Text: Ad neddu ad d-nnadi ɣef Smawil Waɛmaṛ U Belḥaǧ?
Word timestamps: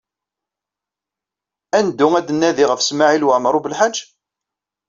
Ad 1.77 1.83
neddu 1.85 2.07
ad 2.15 2.25
d-nnadi 2.27 2.65
ɣef 2.67 2.81
Smawil 2.83 3.25
Waɛmaṛ 3.27 3.53
U 3.59 3.61
Belḥaǧ? 3.65 3.95